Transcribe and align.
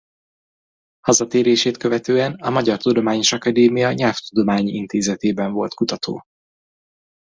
Hazatérését 1.01 1.77
követően 1.77 2.33
a 2.33 2.49
Magyar 2.49 2.77
Tudományos 2.77 3.31
Akadémia 3.31 3.91
Nyelvtudományi 3.91 4.71
Intézetében 4.71 5.51
volt 5.51 5.73
kutató. 5.73 6.23